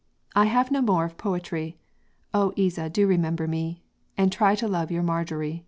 [0.35, 1.77] I have no more of poetry;
[2.33, 3.83] O Isa do remember me,
[4.17, 5.59] And try to love your Marjory."